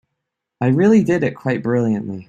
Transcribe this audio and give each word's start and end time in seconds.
I 0.61 0.67
really 0.67 1.03
did 1.03 1.23
it 1.23 1.35
quite 1.35 1.61
brilliantly. 1.61 2.19